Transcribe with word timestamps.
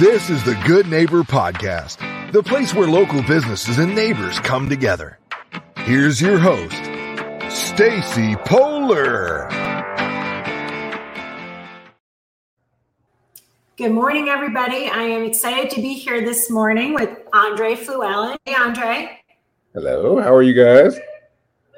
This 0.00 0.30
is 0.30 0.42
the 0.42 0.54
Good 0.66 0.88
Neighbor 0.88 1.22
Podcast, 1.22 1.98
the 2.32 2.42
place 2.42 2.72
where 2.72 2.88
local 2.88 3.22
businesses 3.24 3.76
and 3.76 3.94
neighbors 3.94 4.40
come 4.40 4.70
together. 4.70 5.18
Here's 5.76 6.18
your 6.18 6.38
host, 6.38 6.72
Stacy 7.54 8.34
Polar. 8.36 9.50
Good 13.76 13.92
morning, 13.92 14.30
everybody. 14.30 14.86
I 14.86 15.02
am 15.02 15.24
excited 15.24 15.68
to 15.72 15.82
be 15.82 15.92
here 15.92 16.22
this 16.22 16.50
morning 16.50 16.94
with 16.94 17.10
Andre 17.34 17.74
Fluellen. 17.74 18.38
Hey, 18.46 18.54
Andre. 18.54 19.20
Hello, 19.74 20.22
how 20.22 20.34
are 20.34 20.42
you 20.42 20.54
guys? 20.54 20.98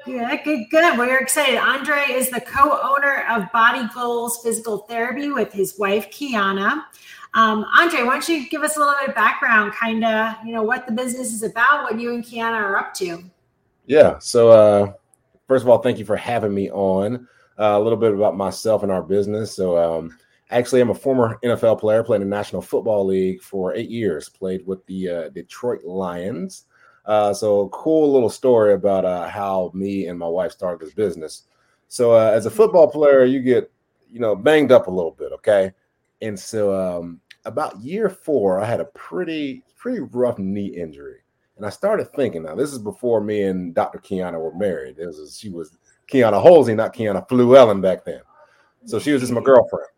Yeah, 0.07 0.35
good, 0.43 0.69
good. 0.69 0.97
We're 0.99 1.17
excited. 1.17 1.57
Andre 1.57 2.03
is 2.09 2.29
the 2.29 2.41
co-owner 2.41 3.25
of 3.31 3.51
Body 3.51 3.87
Goals 3.91 4.39
Physical 4.43 4.79
Therapy 4.79 5.31
with 5.31 5.51
his 5.51 5.79
wife 5.79 6.11
Kiana. 6.11 6.83
Um, 7.33 7.65
Andre, 7.75 8.03
why 8.03 8.13
don't 8.13 8.29
you 8.29 8.47
give 8.47 8.61
us 8.61 8.77
a 8.77 8.79
little 8.79 8.93
bit 8.99 9.09
of 9.09 9.15
background, 9.15 9.73
kind 9.73 10.05
of, 10.05 10.35
you 10.45 10.53
know, 10.53 10.61
what 10.61 10.85
the 10.85 10.93
business 10.93 11.33
is 11.33 11.41
about, 11.41 11.83
what 11.83 11.99
you 11.99 12.13
and 12.13 12.23
Kiana 12.23 12.53
are 12.53 12.77
up 12.77 12.93
to? 12.95 13.23
Yeah. 13.87 14.19
So, 14.19 14.49
uh, 14.51 14.93
first 15.47 15.63
of 15.63 15.69
all, 15.69 15.79
thank 15.79 15.97
you 15.97 16.05
for 16.05 16.17
having 16.17 16.53
me 16.53 16.69
on. 16.69 17.27
Uh, 17.57 17.77
a 17.77 17.79
little 17.79 17.97
bit 17.97 18.13
about 18.13 18.37
myself 18.37 18.83
and 18.83 18.91
our 18.91 19.01
business. 19.01 19.55
So, 19.55 19.75
um, 19.77 20.15
actually, 20.51 20.81
I'm 20.81 20.91
a 20.91 20.95
former 20.95 21.39
NFL 21.43 21.79
player, 21.79 22.03
played 22.03 22.21
in 22.21 22.29
the 22.29 22.35
National 22.35 22.61
Football 22.61 23.07
League 23.07 23.41
for 23.41 23.73
eight 23.73 23.89
years, 23.89 24.29
played 24.29 24.67
with 24.67 24.85
the 24.85 25.09
uh, 25.09 25.29
Detroit 25.29 25.83
Lions. 25.83 26.65
Uh, 27.05 27.33
so, 27.33 27.69
cool 27.69 28.11
little 28.11 28.29
story 28.29 28.73
about 28.73 29.05
uh, 29.05 29.27
how 29.27 29.71
me 29.73 30.07
and 30.07 30.17
my 30.17 30.27
wife 30.27 30.51
started 30.51 30.85
this 30.85 30.93
business. 30.93 31.43
So, 31.87 32.13
uh, 32.13 32.31
as 32.31 32.45
a 32.45 32.51
football 32.51 32.89
player, 32.89 33.25
you 33.25 33.41
get, 33.41 33.71
you 34.11 34.19
know, 34.19 34.35
banged 34.35 34.71
up 34.71 34.87
a 34.87 34.91
little 34.91 35.11
bit, 35.11 35.31
okay? 35.33 35.71
And 36.21 36.39
so, 36.39 36.73
um, 36.73 37.19
about 37.45 37.79
year 37.79 38.09
four, 38.09 38.59
I 38.59 38.65
had 38.65 38.79
a 38.79 38.85
pretty 38.85 39.63
pretty 39.77 39.99
rough 39.99 40.39
knee 40.39 40.67
injury, 40.67 41.19
and 41.57 41.65
I 41.65 41.69
started 41.69 42.11
thinking. 42.13 42.43
Now, 42.43 42.55
this 42.55 42.73
is 42.73 42.79
before 42.79 43.21
me 43.21 43.43
and 43.43 43.75
Dr. 43.75 43.99
Kiana 43.99 44.39
were 44.39 44.55
married. 44.55 44.97
It 44.97 45.05
was 45.05 45.37
she 45.37 45.49
was 45.49 45.77
Kiana 46.11 46.43
Holsey, 46.43 46.75
not 46.75 46.95
Kiana 46.95 47.27
Fluellen 47.27 47.81
back 47.81 48.03
then. 48.03 48.21
So 48.85 48.99
she 48.99 49.11
was 49.11 49.21
just 49.21 49.33
my 49.33 49.41
girlfriend. 49.41 49.89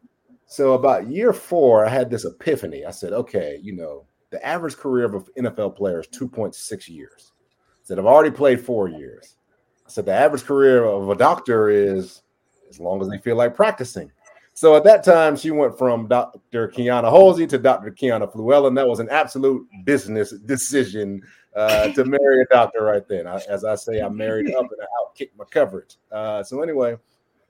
So 0.45 0.73
about 0.73 1.07
year 1.07 1.33
four, 1.33 1.85
I 1.85 1.89
had 1.89 2.09
this 2.09 2.25
epiphany. 2.25 2.85
I 2.85 2.91
said, 2.91 3.11
okay, 3.11 3.59
you 3.61 3.73
know, 3.73 4.05
the 4.29 4.45
average 4.45 4.75
career 4.75 5.05
of 5.05 5.15
an 5.15 5.45
NFL 5.45 5.75
player 5.75 5.99
is 5.99 6.07
2.6 6.07 6.89
years. 6.89 7.33
I 7.49 7.79
said, 7.83 7.99
I've 7.99 8.05
already 8.05 8.31
played 8.31 8.59
four 8.59 8.87
years. 8.89 9.37
I 9.85 9.89
said, 9.89 10.05
the 10.05 10.13
average 10.13 10.43
career 10.43 10.83
of 10.83 11.09
a 11.09 11.15
doctor 11.15 11.69
is 11.69 12.23
as 12.69 12.79
long 12.79 13.01
as 13.01 13.09
they 13.09 13.17
feel 13.17 13.37
like 13.37 13.55
practicing. 13.55 14.11
So 14.53 14.75
at 14.75 14.83
that 14.85 15.03
time, 15.03 15.35
she 15.35 15.51
went 15.51 15.77
from 15.77 16.07
Dr. 16.07 16.67
Kiana 16.67 17.11
Holsey 17.11 17.47
to 17.49 17.59
Dr. 17.59 17.91
Kiana 17.91 18.31
Fluellen. 18.33 18.75
That 18.75 18.87
was 18.87 18.99
an 18.99 19.07
absolute 19.09 19.67
business 19.83 20.31
decision 20.31 21.21
uh, 21.55 21.89
to 21.89 22.03
marry 22.05 22.41
a 22.41 22.45
doctor 22.45 22.83
right 22.83 23.07
then. 23.07 23.27
I, 23.27 23.39
as 23.47 23.63
I 23.63 23.75
say, 23.75 24.01
I 24.01 24.09
married 24.09 24.53
up 24.55 24.63
and 24.63 24.81
I 24.81 24.85
outkicked 25.03 25.37
my 25.37 25.45
coverage. 25.45 25.97
Uh, 26.11 26.41
so 26.41 26.63
anyway, 26.63 26.97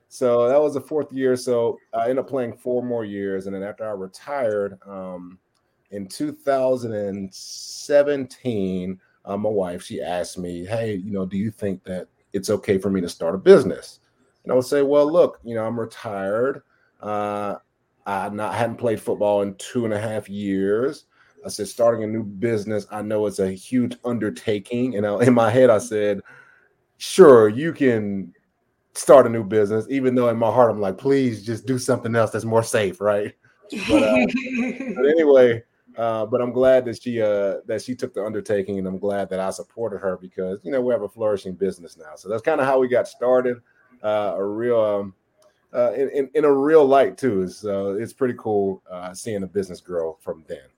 so 0.08 0.48
that 0.48 0.60
was 0.60 0.74
the 0.74 0.82
fourth 0.82 1.10
year. 1.10 1.34
So 1.34 1.78
I 1.94 2.04
ended 2.04 2.18
up 2.18 2.28
playing 2.28 2.58
four 2.58 2.82
more 2.82 3.06
years, 3.06 3.46
and 3.46 3.54
then 3.54 3.62
after 3.62 3.88
I 3.88 3.92
retired 3.92 4.78
um, 4.86 5.38
in 5.90 6.08
2017, 6.08 9.00
uh, 9.24 9.36
my 9.36 9.48
wife 9.48 9.82
she 9.82 10.00
asked 10.00 10.38
me, 10.38 10.64
"Hey, 10.64 10.94
you 10.94 11.10
know, 11.10 11.26
do 11.26 11.36
you 11.36 11.50
think 11.50 11.82
that 11.84 12.06
it's 12.32 12.50
okay 12.50 12.78
for 12.78 12.90
me 12.90 13.00
to 13.00 13.08
start 13.08 13.34
a 13.34 13.38
business?" 13.38 14.00
And 14.44 14.52
I 14.52 14.54
would 14.54 14.64
say, 14.64 14.82
"Well, 14.82 15.10
look, 15.10 15.40
you 15.44 15.54
know, 15.54 15.66
I'm 15.66 15.78
retired." 15.78 16.62
Uh, 17.00 17.56
I 18.06 18.28
not 18.30 18.54
hadn't 18.54 18.76
played 18.76 19.00
football 19.00 19.42
in 19.42 19.54
two 19.56 19.84
and 19.84 19.92
a 19.92 20.00
half 20.00 20.30
years. 20.30 21.04
I 21.44 21.50
said, 21.50 21.68
starting 21.68 22.04
a 22.04 22.06
new 22.06 22.24
business, 22.24 22.86
I 22.90 23.02
know 23.02 23.26
it's 23.26 23.38
a 23.38 23.50
huge 23.50 23.96
undertaking. 24.04 24.96
And 24.96 25.06
in 25.22 25.34
my 25.34 25.50
head, 25.50 25.70
I 25.70 25.78
said, 25.78 26.20
sure, 26.96 27.48
you 27.48 27.72
can 27.72 28.34
start 28.94 29.26
a 29.26 29.30
new 29.30 29.44
business, 29.44 29.86
even 29.88 30.14
though 30.14 30.30
in 30.30 30.36
my 30.36 30.50
heart, 30.50 30.70
I'm 30.70 30.80
like, 30.80 30.98
please 30.98 31.44
just 31.44 31.66
do 31.66 31.78
something 31.78 32.14
else 32.16 32.30
that's 32.30 32.44
more 32.44 32.62
safe, 32.62 33.00
right? 33.00 33.34
But, 33.88 34.02
uh, 34.02 34.26
but 34.96 35.06
anyway, 35.06 35.62
uh, 35.98 36.24
but 36.24 36.40
I'm 36.40 36.52
glad 36.52 36.84
that 36.84 37.02
she 37.02 37.20
uh, 37.20 37.56
that 37.66 37.82
she 37.82 37.96
took 37.96 38.14
the 38.14 38.24
undertaking, 38.24 38.78
and 38.78 38.86
I'm 38.86 38.98
glad 38.98 39.28
that 39.30 39.40
I 39.40 39.50
supported 39.50 39.98
her 39.98 40.16
because 40.16 40.60
you 40.62 40.70
know 40.70 40.80
we 40.80 40.92
have 40.92 41.02
a 41.02 41.08
flourishing 41.08 41.54
business 41.54 41.96
now. 41.96 42.14
So 42.14 42.28
that's 42.28 42.42
kind 42.42 42.60
of 42.60 42.66
how 42.66 42.78
we 42.78 42.86
got 42.86 43.08
started. 43.08 43.56
Uh, 44.00 44.34
a 44.36 44.44
real 44.44 44.80
um, 44.80 45.14
uh, 45.74 45.92
in, 45.94 46.30
in 46.34 46.44
a 46.44 46.52
real 46.52 46.84
light 46.84 47.18
too. 47.18 47.48
So 47.48 47.94
it's 47.94 48.12
pretty 48.12 48.34
cool 48.38 48.80
uh, 48.88 49.12
seeing 49.12 49.40
the 49.40 49.48
business 49.48 49.80
grow 49.80 50.16
from 50.20 50.44
then. 50.46 50.68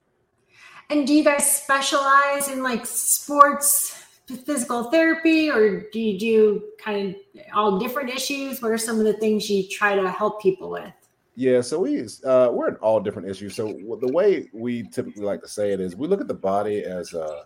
And 0.89 1.05
do 1.05 1.13
you 1.13 1.23
guys 1.23 1.49
specialize 1.63 2.49
in 2.49 2.63
like 2.63 2.87
sports 2.87 4.03
physical 4.25 4.85
therapy, 4.85 5.51
or 5.51 5.81
do 5.91 5.99
you 5.99 6.17
do 6.17 6.63
kind 6.83 7.15
of 7.15 7.41
all 7.53 7.77
different 7.77 8.09
issues? 8.09 8.59
What 8.59 8.71
are 8.71 8.77
some 8.77 8.97
of 8.97 9.05
the 9.05 9.13
things 9.13 9.49
you 9.51 9.67
try 9.67 9.95
to 9.95 10.09
help 10.09 10.41
people 10.41 10.71
with? 10.71 10.91
Yeah, 11.41 11.61
so 11.61 11.79
we 11.79 12.01
uh, 12.25 12.49
we're 12.51 12.69
in 12.69 12.75
all 12.75 12.99
different 12.99 13.29
issues. 13.29 13.55
So 13.55 13.73
the 13.99 14.11
way 14.11 14.49
we 14.53 14.83
typically 14.83 15.23
like 15.23 15.41
to 15.41 15.47
say 15.47 15.71
it 15.71 15.79
is, 15.79 15.95
we 15.95 16.07
look 16.07 16.21
at 16.21 16.27
the 16.27 16.33
body 16.33 16.83
as 16.83 17.13
a 17.13 17.43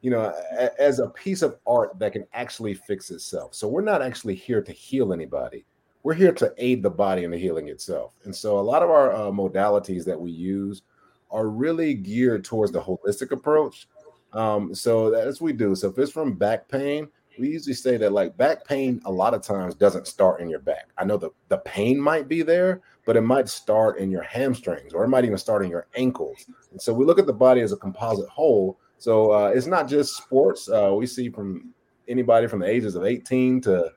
you 0.00 0.10
know, 0.10 0.34
as 0.78 0.98
a 0.98 1.08
piece 1.10 1.42
of 1.42 1.58
art 1.64 1.96
that 2.00 2.12
can 2.12 2.26
actually 2.32 2.74
fix 2.74 3.10
itself. 3.12 3.54
So 3.54 3.68
we're 3.68 3.82
not 3.82 4.02
actually 4.02 4.34
here 4.34 4.60
to 4.60 4.72
heal 4.72 5.12
anybody 5.12 5.64
we're 6.02 6.14
here 6.14 6.32
to 6.32 6.52
aid 6.58 6.82
the 6.82 6.90
body 6.90 7.24
in 7.24 7.30
the 7.30 7.38
healing 7.38 7.68
itself. 7.68 8.14
And 8.24 8.34
so 8.34 8.58
a 8.58 8.60
lot 8.60 8.82
of 8.82 8.90
our 8.90 9.12
uh, 9.12 9.30
modalities 9.30 10.04
that 10.04 10.20
we 10.20 10.30
use 10.30 10.82
are 11.30 11.48
really 11.48 11.94
geared 11.94 12.44
towards 12.44 12.72
the 12.72 12.80
holistic 12.80 13.30
approach. 13.30 13.88
Um, 14.32 14.74
so 14.74 15.10
that's 15.10 15.40
what 15.40 15.46
we 15.46 15.52
do. 15.52 15.74
So 15.74 15.88
if 15.88 15.98
it's 15.98 16.12
from 16.12 16.34
back 16.34 16.68
pain, 16.68 17.08
we 17.38 17.48
usually 17.48 17.74
say 17.74 17.96
that 17.96 18.12
like 18.12 18.36
back 18.36 18.66
pain 18.66 19.00
a 19.04 19.12
lot 19.12 19.34
of 19.34 19.42
times 19.42 19.74
doesn't 19.74 20.06
start 20.06 20.40
in 20.40 20.50
your 20.50 20.58
back. 20.58 20.88
I 20.98 21.04
know 21.04 21.16
the, 21.16 21.30
the 21.48 21.58
pain 21.58 21.98
might 21.98 22.28
be 22.28 22.42
there, 22.42 22.82
but 23.04 23.16
it 23.16 23.22
might 23.22 23.48
start 23.48 23.98
in 23.98 24.10
your 24.10 24.22
hamstrings 24.22 24.92
or 24.92 25.04
it 25.04 25.08
might 25.08 25.24
even 25.24 25.38
start 25.38 25.64
in 25.64 25.70
your 25.70 25.86
ankles. 25.96 26.46
And 26.70 26.80
so 26.80 26.92
we 26.92 27.04
look 27.04 27.18
at 27.18 27.26
the 27.26 27.32
body 27.32 27.60
as 27.60 27.72
a 27.72 27.76
composite 27.76 28.28
whole. 28.28 28.78
So 28.98 29.32
uh, 29.32 29.48
it's 29.48 29.66
not 29.66 29.88
just 29.88 30.16
sports. 30.16 30.68
Uh, 30.68 30.92
we 30.96 31.06
see 31.06 31.28
from 31.28 31.72
anybody 32.08 32.46
from 32.46 32.60
the 32.60 32.66
ages 32.66 32.94
of 32.94 33.04
18 33.04 33.60
to 33.62 33.92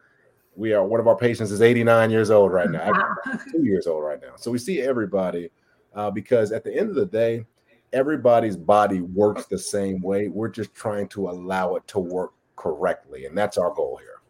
we 0.56 0.74
are 0.74 0.86
one 0.86 1.00
of 1.00 1.08
our 1.08 1.18
patients 1.18 1.52
is 1.52 1.62
89 1.62 2.10
years 2.10 2.32
old 2.32 2.52
right 2.52 2.70
now, 2.70 2.92
wow. 2.92 3.40
two 3.52 3.64
years 3.64 3.88
old 3.88 4.04
right 4.04 4.22
now. 4.22 4.36
So 4.38 4.52
we 4.52 4.58
see 4.58 4.82
everybody 4.82 5.50
uh, 5.94 6.10
because 6.12 6.52
at 6.52 6.64
the 6.64 6.76
end 6.76 6.90
of 6.90 6.96
the 6.96 7.06
day, 7.06 7.46
everybody's 7.94 8.58
body 8.58 9.02
works 9.02 9.46
the 9.48 9.58
same 9.58 10.02
way. 10.02 10.28
We're 10.28 10.50
just 10.50 10.74
trying 10.74 11.08
to 11.10 11.30
allow 11.30 11.76
it 11.76 11.88
to 11.90 12.00
work 12.00 12.32
correctly, 12.56 13.26
and 13.26 13.38
that's 13.38 13.58
our 13.58 13.74
goal 13.74 14.00
here. 14.02 14.22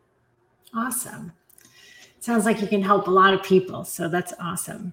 Awesome. 0.73 1.31
Sounds 2.25 2.43
like 2.43 2.59
you 2.59 2.65
can 2.65 2.81
help 2.81 3.05
a 3.05 3.11
lot 3.11 3.35
of 3.35 3.43
people, 3.43 3.83
so 3.83 4.09
that's 4.09 4.33
awesome. 4.39 4.91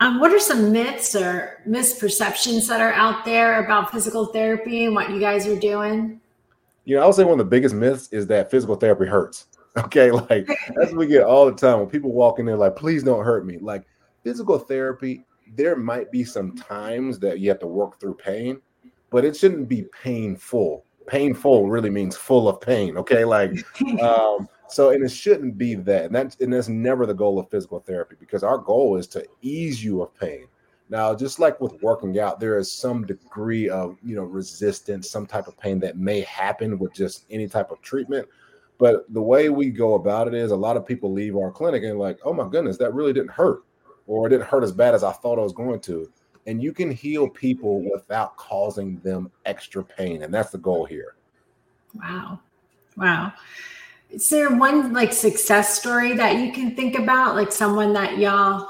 Um, 0.00 0.18
what 0.18 0.32
are 0.32 0.38
some 0.38 0.72
myths 0.72 1.14
or 1.14 1.62
misperceptions 1.68 2.66
that 2.68 2.80
are 2.80 2.94
out 2.94 3.22
there 3.26 3.62
about 3.62 3.92
physical 3.92 4.24
therapy 4.24 4.86
and 4.86 4.94
what 4.94 5.10
you 5.10 5.20
guys 5.20 5.46
are 5.46 5.60
doing? 5.60 6.22
You 6.86 6.96
know, 6.96 7.02
I 7.02 7.06
would 7.06 7.14
say 7.16 7.24
one 7.24 7.32
of 7.32 7.38
the 7.38 7.44
biggest 7.44 7.74
myths 7.74 8.08
is 8.12 8.26
that 8.28 8.50
physical 8.50 8.76
therapy 8.76 9.04
hurts. 9.04 9.48
Okay, 9.76 10.10
like 10.10 10.46
that's 10.46 10.90
what 10.90 10.96
we 10.96 11.06
get 11.06 11.22
all 11.22 11.46
the 11.46 11.52
time 11.52 11.78
when 11.78 11.88
people 11.88 12.12
walk 12.12 12.40
in 12.40 12.46
there, 12.46 12.56
like, 12.56 12.74
please 12.74 13.04
don't 13.04 13.24
hurt 13.24 13.46
me. 13.46 13.56
Like 13.58 13.84
physical 14.24 14.58
therapy, 14.58 15.24
there 15.54 15.76
might 15.76 16.10
be 16.10 16.24
some 16.24 16.56
times 16.56 17.20
that 17.20 17.38
you 17.38 17.50
have 17.50 17.60
to 17.60 17.68
work 17.68 18.00
through 18.00 18.14
pain, 18.14 18.60
but 19.10 19.24
it 19.24 19.36
shouldn't 19.36 19.68
be 19.68 19.84
painful. 20.02 20.84
Painful 21.06 21.68
really 21.68 21.88
means 21.88 22.16
full 22.16 22.48
of 22.48 22.60
pain. 22.60 22.96
Okay, 22.96 23.24
like 23.24 23.52
um, 24.02 24.48
so, 24.70 24.90
and 24.90 25.04
it 25.04 25.10
shouldn't 25.10 25.58
be 25.58 25.74
that. 25.74 26.06
And 26.06 26.14
that's 26.14 26.36
and 26.40 26.52
that's 26.52 26.68
never 26.68 27.06
the 27.06 27.14
goal 27.14 27.38
of 27.38 27.50
physical 27.50 27.80
therapy 27.80 28.16
because 28.18 28.42
our 28.42 28.58
goal 28.58 28.96
is 28.96 29.06
to 29.08 29.26
ease 29.42 29.82
you 29.82 30.02
of 30.02 30.14
pain. 30.18 30.46
Now, 30.88 31.14
just 31.14 31.38
like 31.38 31.60
with 31.60 31.80
working 31.82 32.18
out, 32.18 32.40
there 32.40 32.58
is 32.58 32.70
some 32.70 33.06
degree 33.06 33.68
of 33.68 33.96
you 34.04 34.16
know 34.16 34.24
resistance, 34.24 35.08
some 35.08 35.26
type 35.26 35.46
of 35.46 35.58
pain 35.58 35.78
that 35.80 35.96
may 35.96 36.22
happen 36.22 36.78
with 36.78 36.92
just 36.92 37.24
any 37.30 37.48
type 37.48 37.70
of 37.70 37.80
treatment. 37.80 38.28
But 38.78 39.04
the 39.12 39.20
way 39.20 39.50
we 39.50 39.70
go 39.70 39.94
about 39.94 40.26
it 40.26 40.34
is 40.34 40.52
a 40.52 40.56
lot 40.56 40.76
of 40.76 40.86
people 40.86 41.12
leave 41.12 41.36
our 41.36 41.50
clinic 41.50 41.84
and 41.84 41.98
like, 41.98 42.18
oh 42.24 42.32
my 42.32 42.48
goodness, 42.48 42.78
that 42.78 42.94
really 42.94 43.12
didn't 43.12 43.30
hurt, 43.30 43.62
or 44.06 44.26
it 44.26 44.30
didn't 44.30 44.46
hurt 44.46 44.64
as 44.64 44.72
bad 44.72 44.94
as 44.94 45.04
I 45.04 45.12
thought 45.12 45.38
I 45.38 45.42
was 45.42 45.52
going 45.52 45.80
to. 45.80 46.10
And 46.46 46.62
you 46.62 46.72
can 46.72 46.90
heal 46.90 47.28
people 47.28 47.82
without 47.92 48.36
causing 48.38 48.98
them 49.00 49.30
extra 49.44 49.84
pain. 49.84 50.22
And 50.22 50.32
that's 50.32 50.50
the 50.50 50.58
goal 50.58 50.86
here. 50.86 51.14
Wow. 51.94 52.40
Wow. 52.96 53.34
Is 54.10 54.28
there 54.28 54.56
one 54.56 54.92
like 54.92 55.12
success 55.12 55.78
story 55.78 56.14
that 56.16 56.36
you 56.38 56.52
can 56.52 56.74
think 56.74 56.98
about? 56.98 57.36
Like 57.36 57.52
someone 57.52 57.92
that 57.92 58.18
y'all 58.18 58.68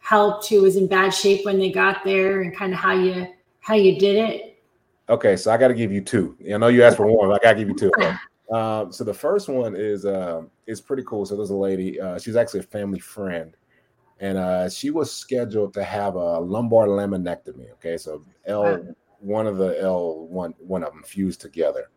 helped 0.00 0.48
who 0.48 0.62
was 0.62 0.76
in 0.76 0.86
bad 0.86 1.10
shape 1.10 1.44
when 1.44 1.58
they 1.58 1.70
got 1.70 2.04
there 2.04 2.42
and 2.42 2.56
kind 2.56 2.72
of 2.72 2.78
how 2.78 2.92
you 2.92 3.26
how 3.60 3.74
you 3.74 3.98
did 3.98 4.16
it? 4.16 4.62
Okay, 5.08 5.36
so 5.36 5.52
I 5.52 5.56
got 5.56 5.68
to 5.68 5.74
give 5.74 5.92
you 5.92 6.00
two. 6.00 6.36
I 6.52 6.56
know 6.56 6.68
you 6.68 6.82
asked 6.82 6.96
for 6.96 7.06
one, 7.06 7.28
but 7.28 7.40
I 7.40 7.44
got 7.44 7.52
to 7.54 7.58
give 7.58 7.68
you 7.68 7.76
two. 7.76 7.92
Um, 8.48 8.92
so 8.92 9.02
the 9.02 9.12
first 9.12 9.48
one 9.48 9.74
is 9.74 10.04
uh, 10.04 10.42
is 10.68 10.80
pretty 10.80 11.02
cool. 11.02 11.26
So 11.26 11.36
there's 11.36 11.50
a 11.50 11.56
lady. 11.56 12.00
Uh, 12.00 12.16
she's 12.16 12.36
actually 12.36 12.60
a 12.60 12.62
family 12.62 13.00
friend, 13.00 13.56
and 14.20 14.38
uh, 14.38 14.68
she 14.68 14.90
was 14.90 15.12
scheduled 15.12 15.74
to 15.74 15.82
have 15.82 16.14
a 16.14 16.38
lumbar 16.38 16.86
laminectomy. 16.86 17.72
Okay, 17.72 17.96
so 17.96 18.22
L 18.44 18.62
wow. 18.62 18.94
one 19.18 19.48
of 19.48 19.56
the 19.56 19.80
L 19.82 20.28
one 20.28 20.54
one 20.58 20.84
of 20.84 20.92
them 20.92 21.02
fused 21.02 21.40
together, 21.40 21.90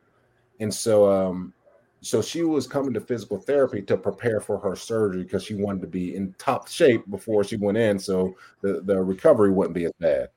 and 0.60 0.74
so 0.74 1.08
um, 1.08 1.54
so 2.02 2.22
she 2.22 2.44
was 2.44 2.68
coming 2.68 2.94
to 2.94 3.02
physical 3.02 3.38
therapy 3.38 3.82
to 3.82 3.98
prepare 3.98 4.40
for 4.40 4.58
her 4.60 4.76
surgery 4.76 5.24
because 5.24 5.44
she 5.44 5.56
wanted 5.56 5.82
to 5.82 5.88
be 5.88 6.16
in 6.16 6.34
top 6.38 6.68
shape 6.68 7.04
before 7.10 7.44
she 7.44 7.58
went 7.58 7.78
in, 7.78 8.00
so 8.00 8.34
the 8.62 8.82
the 8.82 9.02
recovery 9.02 9.52
wouldn't 9.52 9.76
be 9.76 9.86
as 9.86 9.92
bad. 10.00 10.30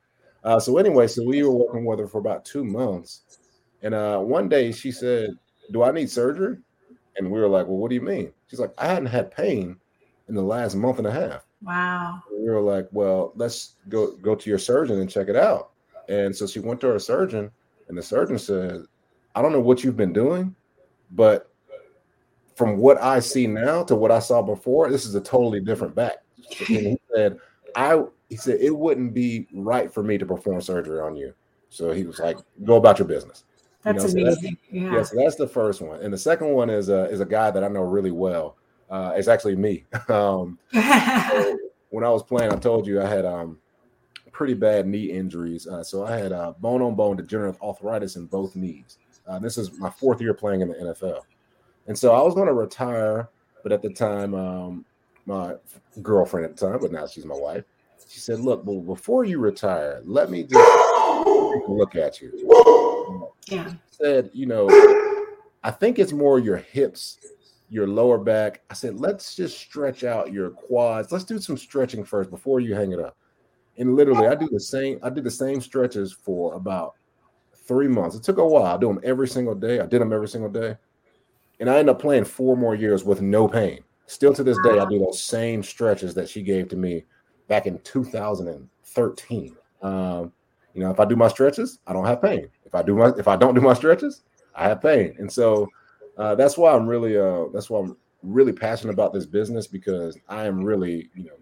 Uh, 0.44 0.59
so 0.59 0.76
anyway, 0.79 1.06
so 1.06 1.25
we 1.25 1.43
were 1.43 1.50
working 1.50 1.85
with 1.85 2.00
her 2.00 2.09
for 2.09 2.19
about 2.19 2.44
two 2.44 2.64
months, 2.64 3.23
and 3.82 3.94
uh, 3.94 4.19
one 4.19 4.49
day 4.49 4.73
she 4.73 4.91
said, 4.91 5.31
"Do 5.70 5.82
I 5.82 5.93
need 5.93 6.11
surgery?" 6.11 6.59
And 7.17 7.31
we 7.31 7.41
were 7.41 7.49
like, 7.49 7.67
"Well, 7.67 7.76
what 7.76 7.91
do 7.91 7.94
you 7.94 8.03
mean?" 8.03 8.32
She's 8.49 8.61
like, 8.61 8.75
"I 8.79 8.88
hadn't 8.88 9.06
had 9.06 9.31
pain 9.31 9.76
in 10.29 10.35
the 10.35 10.43
last 10.43 10.75
month 10.75 10.99
and 10.99 11.06
a 11.06 11.12
half." 11.12 11.44
Wow. 11.65 12.23
we 12.32 12.50
were 12.50 12.61
like, 12.61 12.88
well, 12.91 13.32
let's 13.37 13.75
go 13.88 14.17
go 14.17 14.35
to 14.35 14.50
your 14.50 14.58
surgeon 14.58 15.00
and 15.00 15.08
check 15.08 15.29
it 15.29 15.37
out. 15.37 15.70
And 16.08 16.35
so 16.35 16.47
she 16.47 16.58
went 16.58 16.81
to 16.81 16.88
her 16.88 16.99
surgeon, 16.99 17.50
and 17.88 17.97
the 17.97 18.03
surgeon 18.03 18.38
said, 18.38 18.82
I 19.35 19.43
don't 19.43 19.53
know 19.53 19.61
what 19.61 19.85
you've 19.85 19.97
been 19.97 20.12
doing, 20.12 20.55
but 21.12 21.51
from 22.54 22.76
what 22.76 23.00
I 23.02 23.20
see 23.20 23.46
now 23.46 23.82
to 23.84 23.94
what 23.94 24.10
I 24.10 24.19
saw 24.19 24.43
before, 24.43 24.90
this 24.90 25.06
is 25.06 25.14
a 25.14 25.20
totally 25.20 25.60
different 25.60 25.94
back. 25.94 26.19
And 26.69 26.87
he 26.87 26.99
said, 27.14 27.38
I 27.76 28.02
he 28.28 28.37
said 28.37 28.60
it 28.60 28.76
wouldn't 28.76 29.14
be 29.14 29.46
right 29.52 29.93
for 29.93 30.02
me 30.02 30.19
to 30.19 30.26
perform 30.26 30.60
surgery 30.60 31.00
on 31.00 31.16
you. 31.16 31.34
So 31.70 31.93
he 31.93 32.04
was 32.04 32.19
like, 32.19 32.37
go 32.64 32.76
about 32.76 32.99
your 32.99 33.08
business. 33.08 33.44
That's 33.82 34.14
you 34.14 34.22
know, 34.22 34.31
amazing. 34.31 34.43
So 34.43 34.49
that's, 34.49 34.72
yeah. 34.72 34.93
yeah. 34.93 35.02
So 35.02 35.16
that's 35.16 35.37
the 35.37 35.49
first 35.49 35.81
one. 35.81 36.00
And 36.00 36.12
the 36.12 36.19
second 36.19 36.49
one 36.49 36.70
is 36.70 36.88
a 36.88 37.04
is 37.06 37.20
a 37.20 37.26
guy 37.26 37.50
that 37.50 37.64
I 37.64 37.69
know 37.69 37.82
really 37.82 38.10
well. 38.10 38.56
Uh, 38.90 39.12
it's 39.16 39.28
actually 39.28 39.56
me. 39.56 39.84
Um, 40.08 40.58
so 40.72 41.58
when 41.90 42.05
I 42.05 42.10
was 42.10 42.22
playing, 42.22 42.52
I 42.52 42.56
told 42.56 42.87
you 42.87 43.00
I 43.00 43.06
had 43.06 43.25
um, 43.25 43.58
pretty 44.31 44.55
bad 44.55 44.87
knee 44.87 45.10
injuries. 45.10 45.66
Uh, 45.66 45.82
so 45.82 46.05
I 46.05 46.16
had 46.16 46.32
uh, 46.32 46.52
bone 46.58 46.82
on 46.82 46.94
bone 46.94 47.16
degenerative 47.16 47.60
arthritis 47.62 48.16
in 48.16 48.26
both 48.26 48.56
knees. 48.56 48.98
Uh, 49.26 49.38
this 49.38 49.56
is 49.56 49.78
my 49.78 49.90
fourth 49.90 50.20
year 50.20 50.34
playing 50.34 50.60
in 50.60 50.69
the 50.69 50.75
NFL. 50.75 51.20
And 51.87 51.99
so 51.99 52.14
I 52.14 52.23
was 52.23 52.34
going 52.34 52.46
to 52.46 52.55
retire, 52.55 53.29
but 53.62 53.73
at 53.73 53.82
the 53.82 53.93
time, 53.93 54.34
um, 54.34 54.84
my 55.26 55.55
girlfriend 56.00 56.46
at 56.46 56.56
the 56.56 56.69
time, 56.69 56.81
but 56.81 56.93
now 56.93 57.06
she's 57.06 57.25
my 57.25 57.37
wife, 57.37 57.64
she 58.08 58.20
said, 58.20 58.40
Look, 58.40 58.64
well, 58.64 58.81
before 58.81 59.25
you 59.25 59.38
retire, 59.38 60.00
let 60.05 60.31
me 60.31 60.44
just 60.44 61.69
look 61.69 61.96
at 61.96 62.20
you. 62.20 62.32
Yeah. 63.46 63.69
She 63.69 63.76
said, 63.90 64.31
You 64.32 64.46
know, 64.46 64.69
I 65.64 65.70
think 65.70 65.99
it's 65.99 66.12
more 66.12 66.38
your 66.38 66.56
hips 66.56 67.19
your 67.73 67.87
lower 67.87 68.19
back. 68.19 68.61
I 68.69 68.75
said, 68.75 69.00
let's 69.00 69.34
just 69.34 69.58
stretch 69.58 70.05
out 70.05 70.31
your 70.31 70.50
quads. 70.50 71.11
Let's 71.11 71.25
do 71.25 71.38
some 71.38 71.56
stretching 71.56 72.05
first 72.05 72.29
before 72.29 72.61
you 72.61 72.75
hang 72.75 72.93
it 72.93 73.00
up. 73.00 73.17
And 73.79 73.96
literally, 73.96 74.26
I 74.26 74.34
do 74.34 74.46
the 74.52 74.61
same. 74.61 74.99
I 75.02 75.08
did 75.08 75.25
the 75.25 75.31
same 75.31 75.62
stretches 75.62 76.12
for 76.12 76.52
about 76.52 76.93
three 77.67 77.88
months. 77.88 78.14
It 78.14 78.23
took 78.23 78.37
a 78.37 78.46
while. 78.46 78.75
I 78.75 78.76
do 78.76 78.88
them 78.88 79.00
every 79.02 79.26
single 79.26 79.55
day. 79.55 79.81
I 79.81 79.87
did 79.87 80.02
them 80.02 80.12
every 80.12 80.29
single 80.29 80.50
day, 80.50 80.76
and 81.60 81.70
I 81.70 81.78
end 81.78 81.90
up 81.90 82.00
playing 82.00 82.25
four 82.25 82.56
more 82.56 82.75
years 82.75 83.04
with 83.04 83.20
no 83.22 83.49
pain. 83.49 83.81
Still 84.06 84.34
to 84.34 84.43
this 84.43 84.58
day, 84.64 84.78
I 84.78 84.84
do 84.88 84.99
those 84.99 85.22
same 85.22 85.62
stretches 85.62 86.14
that 86.14 86.28
she 86.28 86.43
gave 86.43 86.69
to 86.69 86.76
me 86.76 87.04
back 87.49 87.66
in 87.66 87.78
2013. 87.81 89.56
Um, 89.82 90.32
you 90.75 90.81
know, 90.82 90.90
if 90.90 91.00
I 91.00 91.04
do 91.04 91.16
my 91.16 91.28
stretches, 91.28 91.78
I 91.87 91.93
don't 91.93 92.06
have 92.06 92.20
pain. 92.20 92.49
If 92.64 92.75
I 92.75 92.82
do 92.82 92.94
my, 92.96 93.12
if 93.19 93.28
I 93.28 93.37
don't 93.37 93.54
do 93.54 93.60
my 93.60 93.75
stretches, 93.75 94.22
I 94.54 94.69
have 94.69 94.82
pain. 94.82 95.14
And 95.19 95.31
so 95.31 95.69
uh, 96.16 96.34
that's 96.34 96.58
why 96.58 96.75
I'm 96.75 96.87
really 96.87 97.16
uh, 97.16 97.46
that's 97.52 97.70
why 97.70 97.81
I'm 97.81 97.96
really 98.22 98.52
passionate 98.52 98.93
about 98.93 99.12
this 99.12 99.26
business 99.26 99.66
because 99.66 100.19
I 100.28 100.46
am 100.46 100.62
really 100.62 101.10
you 101.14 101.25
know 101.25 101.37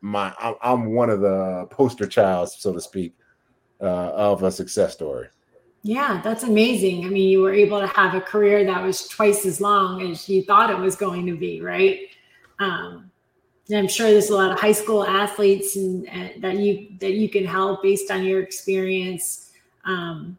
my 0.00 0.32
I'm, 0.62 0.92
one 0.92 1.10
of 1.10 1.20
the 1.20 1.66
poster 1.70 2.06
childs 2.06 2.56
so 2.58 2.72
to 2.72 2.80
speak 2.80 3.14
uh, 3.80 4.10
of 4.10 4.42
a 4.42 4.50
success 4.50 4.92
story. 4.92 5.28
Yeah, 5.88 6.20
that's 6.22 6.42
amazing. 6.42 7.06
I 7.06 7.08
mean, 7.08 7.30
you 7.30 7.40
were 7.40 7.54
able 7.54 7.80
to 7.80 7.86
have 7.86 8.14
a 8.14 8.20
career 8.20 8.62
that 8.62 8.82
was 8.82 9.08
twice 9.08 9.46
as 9.46 9.58
long 9.58 10.02
as 10.02 10.28
you 10.28 10.42
thought 10.42 10.68
it 10.68 10.76
was 10.76 10.96
going 10.96 11.24
to 11.24 11.34
be, 11.34 11.62
right? 11.62 12.00
Um, 12.58 13.10
and 13.70 13.78
I'm 13.78 13.88
sure 13.88 14.10
there's 14.10 14.28
a 14.28 14.36
lot 14.36 14.52
of 14.52 14.60
high 14.60 14.72
school 14.72 15.02
athletes 15.02 15.76
and, 15.76 16.06
and 16.10 16.42
that 16.44 16.58
you 16.58 16.88
that 17.00 17.12
you 17.12 17.30
can 17.30 17.46
help 17.46 17.82
based 17.82 18.10
on 18.10 18.22
your 18.22 18.42
experience. 18.42 19.52
Um, 19.86 20.36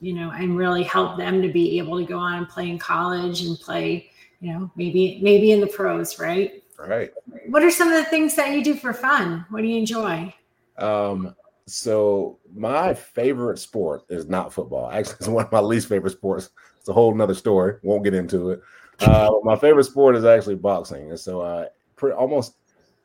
you 0.00 0.14
know, 0.14 0.30
and 0.30 0.56
really 0.56 0.84
help 0.84 1.18
them 1.18 1.42
to 1.42 1.48
be 1.48 1.76
able 1.76 1.98
to 1.98 2.06
go 2.06 2.16
on 2.16 2.38
and 2.38 2.48
play 2.48 2.70
in 2.70 2.78
college 2.78 3.42
and 3.42 3.60
play, 3.60 4.08
you 4.40 4.54
know, 4.54 4.70
maybe 4.74 5.18
maybe 5.20 5.52
in 5.52 5.60
the 5.60 5.66
pros, 5.66 6.18
right? 6.18 6.64
Right. 6.78 7.12
What 7.48 7.62
are 7.62 7.70
some 7.70 7.88
of 7.88 7.94
the 8.02 8.08
things 8.08 8.34
that 8.36 8.52
you 8.52 8.64
do 8.64 8.74
for 8.74 8.94
fun? 8.94 9.44
What 9.50 9.60
do 9.60 9.66
you 9.66 9.76
enjoy? 9.76 10.34
Um, 10.78 11.34
so 11.68 12.38
my 12.54 12.94
favorite 12.94 13.58
sport 13.58 14.04
is 14.08 14.26
not 14.26 14.52
football. 14.52 14.90
Actually, 14.90 15.16
it's 15.20 15.28
one 15.28 15.44
of 15.46 15.52
my 15.52 15.60
least 15.60 15.88
favorite 15.88 16.12
sports. 16.12 16.50
It's 16.78 16.88
a 16.88 16.92
whole 16.92 17.14
nother 17.14 17.34
story. 17.34 17.76
Won't 17.82 18.04
get 18.04 18.14
into 18.14 18.50
it. 18.50 18.60
Uh, 19.00 19.30
my 19.42 19.56
favorite 19.56 19.84
sport 19.84 20.16
is 20.16 20.24
actually 20.24 20.56
boxing, 20.56 21.10
and 21.10 21.20
so 21.20 21.40
uh, 21.40 21.66
pretty, 21.96 22.16
almost 22.16 22.54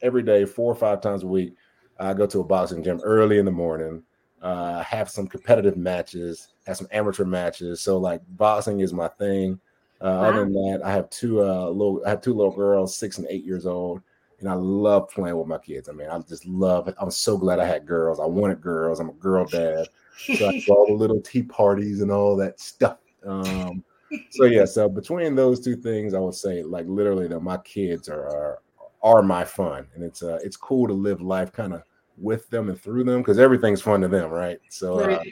every 0.01 0.24
day, 0.24 0.45
four 0.45 0.71
or 0.71 0.75
five 0.75 1.01
times 1.01 1.24
a 1.24 1.27
week, 1.27 1.56
I 2.00 2.13
go 2.13 2.25
to 2.25 2.39
a 2.39 2.44
boxing 2.44 2.83
gym 2.83 3.00
early 3.04 3.38
in 3.38 3.45
the 3.45 3.51
morning 3.51 4.04
uh, 4.44 4.83
have 4.83 5.09
some 5.09 5.25
competitive 5.25 5.77
matches, 5.77 6.50
have 6.68 6.77
some 6.77 6.88
amateur 6.92 7.24
matches. 7.24 7.81
So 7.81 7.98
like 7.98 8.21
boxing 8.27 8.81
is 8.81 8.94
my 8.94 9.07
thing. 9.07 9.59
Uh, 10.01 10.19
wow. 10.19 10.24
Other 10.25 10.39
than 10.42 10.54
that, 10.54 10.81
I 10.83 10.92
have 10.92 11.09
two 11.09 11.42
uh, 11.42 11.69
little, 11.69 12.01
I 12.06 12.09
have 12.09 12.21
two 12.21 12.33
little 12.33 12.54
girls, 12.54 12.98
six 12.98 13.18
and 13.18 13.27
eight 13.30 13.45
years 13.45 13.66
old, 13.66 14.01
and 14.44 14.51
I 14.51 14.56
love 14.56 15.10
playing 15.10 15.38
with 15.38 15.48
my 15.48 15.57
kids. 15.57 15.88
I 15.88 15.94
mean, 15.94 16.10
I 16.10 16.19
just 16.19 16.45
love 16.45 16.90
it. 16.90 16.95
I'm 17.00 17.10
so 17.12 17.38
glad 17.38 17.60
I 17.60 17.66
had 17.66 17.86
girls. 17.86 18.19
I 18.19 18.25
wanted 18.25 18.60
girls. 18.60 19.00
I'm 19.00 19.10
a 19.10 19.13
girl 19.13 19.45
dad, 19.45 19.88
so 20.18 20.48
I 20.48 20.62
all 20.69 20.88
the 20.88 20.94
little 20.94 21.22
tea 21.22 21.44
parties 21.44 22.01
and 22.01 22.12
all 22.12 22.36
that 22.36 22.60
stuff. 22.60 22.98
Um, 23.25 23.86
so 24.31 24.44
yeah, 24.44 24.66
so 24.66 24.90
between 24.90 25.34
those 25.34 25.62
two 25.62 25.78
things, 25.78 26.13
I 26.13 26.19
would 26.19 26.36
say 26.36 26.62
like 26.62 26.86
literally 26.90 27.28
that 27.30 27.40
my 27.40 27.56
kids 27.60 28.10
are, 28.10 28.28
are 28.28 28.60
are 29.01 29.22
my 29.24 29.45
fun, 29.45 29.88
and 29.95 30.04
it's 30.04 30.22
uh 30.22 30.40
it's 30.44 30.57
cool 30.57 30.88
to 30.88 30.94
live 30.94 31.22
life 31.22 31.54
kind 31.54 31.74
of 31.74 31.84
with 32.18 32.50
them 32.50 32.68
and 32.68 32.80
through 32.80 33.06
them 33.06 33.22
because 33.22 33.40
everything's 33.40 33.81
fun 33.81 34.01
to 34.01 34.10
them, 34.10 34.30
right? 34.30 34.60
So, 34.69 35.00
uh. 35.00 35.24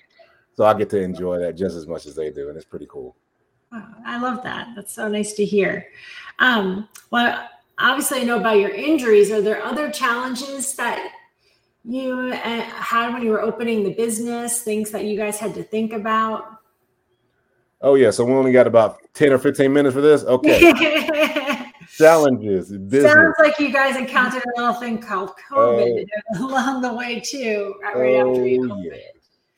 So 0.54 0.66
I 0.66 0.74
get 0.74 0.90
to 0.92 1.02
enjoy 1.02 1.40
that 1.40 1.56
just 1.56 1.76
as 1.76 1.88
much 1.88 2.06
as 2.06 2.16
they 2.16 2.30
do, 2.30 2.50
and 2.50 2.58
it's 2.58 2.66
pretty 2.66 2.88
cool. 2.90 3.16
Oh, 3.74 3.88
I 4.06 4.20
love 4.20 4.44
that. 4.44 4.70
That's 4.76 4.94
so 4.94 5.08
nice 5.08 5.34
to 5.34 5.46
hear. 5.46 5.88
Um, 6.40 6.90
well, 7.10 7.50
obviously, 7.82 8.22
I 8.22 8.24
know 8.24 8.40
about 8.40 8.60
your 8.60 8.70
injuries. 8.70 9.32
Are 9.32 9.42
there 9.42 9.62
other 9.64 9.92
challenges 9.92 10.76
that 10.76 11.12
you 11.84 12.32
uh, 12.34 12.62
had 12.62 13.14
when 13.14 13.24
you 13.24 13.32
were 13.32 13.42
opening 13.42 13.84
the 13.84 13.94
business? 13.94 14.62
Things 14.62 14.92
that 14.92 15.06
you 15.06 15.18
guys 15.18 15.40
had 15.40 15.54
to 15.56 15.64
think 15.64 15.94
about? 15.94 16.60
Oh 17.82 17.96
yeah, 17.96 18.12
so 18.12 18.24
we 18.24 18.34
only 18.34 18.52
got 18.52 18.68
about 18.68 19.00
ten 19.14 19.34
or 19.34 19.38
fifteen 19.38 19.74
minutes 19.74 19.96
for 19.96 20.02
this. 20.02 20.24
Okay. 20.24 20.74
challenges. 21.98 22.72
Business. 22.72 23.12
Sounds 23.12 23.36
like 23.40 23.60
you 23.60 23.72
guys 23.72 23.96
encountered 23.96 24.44
a 24.46 24.60
little 24.60 24.74
thing 24.76 25.00
called 25.00 25.32
COVID 25.50 26.04
uh, 26.04 26.46
along 26.46 26.82
the 26.82 26.94
way 26.94 27.20
too, 27.20 27.76
right 27.84 27.96
oh, 27.96 28.32
after 28.32 28.48
you 28.48 28.62
COVID. 28.68 28.86
Yeah. 28.92 29.02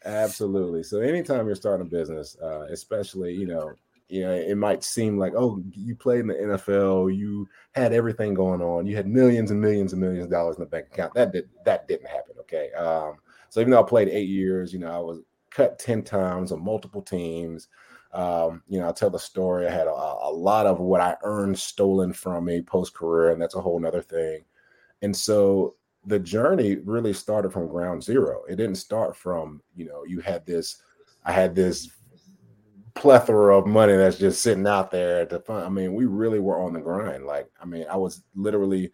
Absolutely. 0.05 0.83
So 0.83 1.00
anytime 1.00 1.45
you're 1.45 1.55
starting 1.55 1.88
a 1.88 1.89
business, 1.89 2.38
uh, 2.41 2.67
especially 2.69 3.33
you 3.33 3.47
know, 3.47 3.74
you 4.13 4.22
know, 4.22 4.32
it 4.32 4.55
might 4.58 4.84
seem 4.84 5.17
like 5.17 5.34
oh, 5.36 5.60
you 5.72 5.96
played 5.96 6.20
in 6.20 6.27
the 6.27 6.36
NFL, 6.36 7.17
you 7.17 7.50
had 7.72 7.93
everything 7.93 8.36
going 8.36 8.62
on, 8.62 8.86
you 8.86 8.96
had 8.96 9.08
millions 9.08 9.50
and 9.50 9.60
millions 9.60 9.91
and 9.91 10.00
millions 10.00 10.25
of 10.25 10.29
dollars 10.29 10.55
in 10.55 10.60
the 10.60 10.70
bank 10.70 10.86
account. 10.93 11.15
That 11.15 11.32
did 11.32 11.50
that 11.65 11.88
didn't 11.88 12.05
happen. 12.08 12.36
Okay. 12.41 12.72
Um, 12.74 13.15
so 13.50 13.60
even 13.60 13.72
though 13.72 13.82
I 13.82 13.88
played 13.88 14.10
eight 14.10 14.29
years, 14.29 14.72
you 14.72 14.77
know, 14.77 14.91
I 14.91 15.00
was 15.00 15.22
cut 15.50 15.79
ten 15.79 16.03
times 16.03 16.51
on 16.51 16.63
multiple 16.63 17.01
teams. 17.01 17.70
Um, 18.12 18.62
you 18.67 18.79
know, 18.79 18.86
I'll 18.86 18.93
tell 18.93 19.10
the 19.10 19.17
story. 19.17 19.65
I 19.65 19.72
had 19.72 19.88
a, 19.88 19.91
a, 19.91 20.32
lot 20.32 20.67
of 20.67 20.79
what 20.79 21.01
I 21.01 21.15
earned 21.24 21.58
stolen 21.58 22.13
from 22.13 22.46
me 22.46 22.62
post 22.62 22.93
career, 22.93 23.32
and 23.32 23.41
that's 23.41 23.55
a 23.55 23.62
whole 23.62 23.79
nother 23.79 24.03
thing. 24.03 24.43
And 25.01 25.17
so 25.17 25.74
the 26.05 26.20
journey 26.20 26.75
really 26.75 27.13
started 27.13 27.51
from 27.51 27.67
ground 27.67 28.03
zero. 28.03 28.43
It 28.48 28.58
didn't 28.58 28.75
start 28.75 29.15
from, 29.15 29.63
you 29.75 29.86
know, 29.86 30.03
you 30.05 30.20
had 30.20 30.46
this, 30.46 30.84
I 31.25 31.32
had 31.32 31.55
this 31.55 31.89
plethora 32.95 33.57
of 33.57 33.65
money 33.65 33.95
that's 33.95 34.17
just 34.17 34.41
sitting 34.41 34.67
out 34.67 34.91
there 34.91 35.25
to 35.25 35.39
fund. 35.39 35.65
I 35.65 35.69
mean, 35.69 35.93
we 35.93 36.05
really 36.05 36.39
were 36.39 36.59
on 36.59 36.73
the 36.73 36.79
grind. 36.79 37.25
Like, 37.25 37.50
I 37.62 37.65
mean, 37.65 37.85
I 37.89 37.97
was 37.97 38.23
literally 38.35 38.91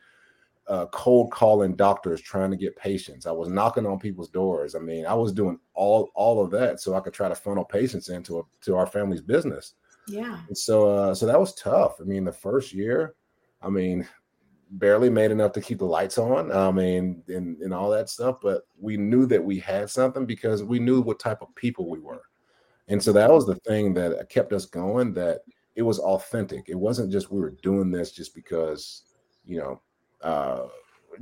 uh, 0.67 0.85
cold 0.87 1.31
calling 1.31 1.75
doctors 1.75 2.21
trying 2.21 2.51
to 2.51 2.57
get 2.57 2.75
patients. 2.77 3.25
I 3.25 3.31
was 3.31 3.49
knocking 3.49 3.85
on 3.85 3.99
people's 3.99 4.29
doors. 4.29 4.75
I 4.75 4.79
mean, 4.79 5.05
I 5.05 5.15
was 5.15 5.33
doing 5.33 5.59
all 5.73 6.09
all 6.13 6.43
of 6.43 6.51
that 6.51 6.79
so 6.79 6.93
I 6.93 6.99
could 6.99 7.13
try 7.13 7.27
to 7.27 7.35
funnel 7.35 7.65
patients 7.65 8.09
into 8.09 8.39
a, 8.39 8.43
to 8.61 8.75
our 8.75 8.85
family's 8.85 9.21
business. 9.21 9.73
Yeah. 10.07 10.39
And 10.47 10.57
so 10.57 10.89
uh, 10.89 11.15
so 11.15 11.25
that 11.25 11.39
was 11.39 11.55
tough. 11.55 11.99
I 11.99 12.03
mean, 12.03 12.23
the 12.23 12.31
first 12.31 12.71
year, 12.71 13.15
I 13.61 13.69
mean, 13.69 14.07
barely 14.71 15.09
made 15.09 15.31
enough 15.31 15.53
to 15.53 15.61
keep 15.61 15.79
the 15.79 15.85
lights 15.85 16.19
on. 16.19 16.51
I 16.51 16.71
mean, 16.71 17.23
and, 17.27 17.57
and 17.57 17.73
all 17.73 17.89
that 17.89 18.09
stuff. 18.09 18.37
But 18.41 18.63
we 18.79 18.95
knew 18.95 19.25
that 19.25 19.43
we 19.43 19.59
had 19.59 19.89
something 19.89 20.25
because 20.25 20.63
we 20.63 20.79
knew 20.79 21.01
what 21.01 21.19
type 21.19 21.41
of 21.41 21.53
people 21.55 21.89
we 21.89 21.99
were. 21.99 22.21
And 22.89 23.01
so 23.01 23.13
that 23.13 23.31
was 23.31 23.45
the 23.45 23.55
thing 23.55 23.93
that 23.93 24.29
kept 24.29 24.51
us 24.51 24.65
going. 24.65 25.13
That 25.13 25.41
it 25.75 25.83
was 25.83 25.99
authentic. 25.99 26.67
It 26.67 26.75
wasn't 26.75 27.11
just 27.11 27.31
we 27.31 27.39
were 27.39 27.55
doing 27.61 27.91
this 27.91 28.11
just 28.11 28.35
because 28.35 29.03
you 29.45 29.59
know 29.59 29.81
uh, 30.21 30.67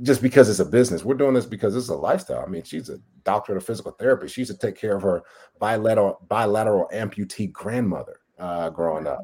just 0.02 0.22
because 0.22 0.48
it's 0.48 0.60
a 0.60 0.64
business. 0.64 1.04
We're 1.04 1.14
doing 1.14 1.34
this 1.34 1.46
because 1.46 1.76
it's 1.76 1.88
a 1.88 1.94
lifestyle. 1.94 2.44
I 2.44 2.48
mean, 2.48 2.62
she's 2.62 2.88
a 2.88 2.98
doctor 3.24 3.56
of 3.56 3.64
physical 3.64 3.92
therapy. 3.92 4.28
She 4.28 4.42
used 4.42 4.52
to 4.52 4.58
take 4.58 4.78
care 4.78 4.96
of 4.96 5.02
her 5.02 5.22
bilateral 5.58 6.20
bilateral 6.28 6.88
amputee 6.94 7.52
grandmother 7.52 8.20
uh, 8.38 8.70
growing 8.70 9.06
up. 9.06 9.20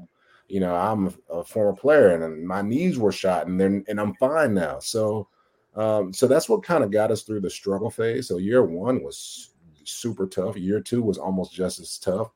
You 0.48 0.60
know, 0.60 0.74
I'm 0.74 1.14
a, 1.30 1.42
former 1.42 1.72
player, 1.72 2.22
and 2.22 2.46
my 2.46 2.60
knees 2.60 2.98
were 2.98 3.12
shot, 3.12 3.46
and 3.46 3.58
then 3.60 3.84
and 3.88 3.98
I'm 3.98 4.14
fine 4.14 4.52
now. 4.52 4.78
So, 4.78 5.28
um, 5.74 6.12
so 6.12 6.26
that's 6.26 6.48
what 6.48 6.62
kind 6.62 6.84
of 6.84 6.90
got 6.90 7.10
us 7.10 7.22
through 7.22 7.40
the 7.40 7.50
struggle 7.50 7.90
phase. 7.90 8.28
So 8.28 8.36
year 8.36 8.62
one 8.62 9.02
was 9.02 9.53
super 9.92 10.26
tough. 10.26 10.56
Year 10.56 10.80
two 10.80 11.02
was 11.02 11.18
almost 11.18 11.52
just 11.52 11.80
as 11.80 11.98
tough. 11.98 12.30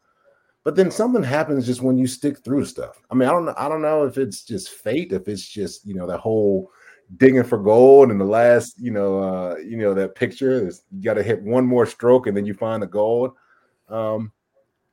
But 0.65 0.77
then 0.77 0.91
something 0.91 1.23
happens 1.23 1.67
just 1.67 1.83
when 1.83 1.97
you 1.97 2.07
stick 2.07 2.45
through 2.45 2.65
stuff. 2.67 3.01
I 3.11 3.15
mean, 3.15 3.29
I 3.29 3.33
don't 3.33 3.47
know. 3.47 3.55
I 3.57 3.69
don't 3.69 3.83
know 3.83 4.05
if 4.05 4.19
it's 4.19 4.43
just 4.43 4.71
fate, 4.71 5.13
if 5.13 5.29
it's 5.29 5.47
just 5.47 5.87
you 5.87 5.95
know 5.95 6.07
that 6.07 6.19
whole 6.19 6.71
digging 7.17 7.45
for 7.45 7.59
gold 7.59 8.11
and 8.11 8.21
the 8.21 8.25
last 8.25 8.79
you 8.79 8.91
know 8.91 9.19
uh 9.19 9.57
you 9.57 9.79
know 9.79 9.95
that 9.95 10.15
picture 10.15 10.67
is 10.67 10.83
you 10.93 11.03
got 11.03 11.15
to 11.15 11.23
hit 11.23 11.43
one 11.43 11.65
more 11.65 11.87
stroke 11.87 12.27
and 12.27 12.37
then 12.37 12.45
you 12.45 12.53
find 12.53 12.83
the 12.83 12.87
gold 12.87 13.33
um 13.89 14.31